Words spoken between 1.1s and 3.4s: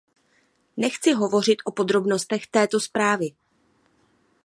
hovořit o podrobnostech této zprávy.